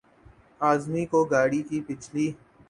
[0.61, 2.27] اعظمی کو گاڑی کی پچھلی